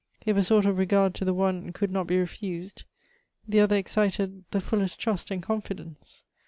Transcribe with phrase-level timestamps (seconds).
[0.25, 2.85] If a sort of regard to the one could not be refused,
[3.47, 6.23] the other excited the fullest trust and confidence.